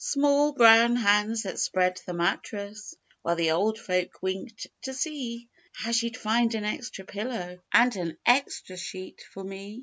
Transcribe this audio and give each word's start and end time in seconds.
Small 0.03 0.53
brown 0.53 0.95
hands 0.95 1.43
that 1.43 1.59
spread 1.59 2.01
the 2.07 2.13
mattress 2.15 2.95
While 3.21 3.35
the 3.35 3.51
old 3.51 3.77
folk 3.77 4.23
winked 4.23 4.65
to 4.81 4.95
see 4.95 5.47
How 5.73 5.91
she'd 5.91 6.17
find 6.17 6.55
an 6.55 6.65
extra 6.65 7.05
pillow 7.05 7.59
And 7.71 7.95
an 7.95 8.17
extra 8.25 8.77
sheet 8.77 9.23
for 9.31 9.43
me. 9.43 9.79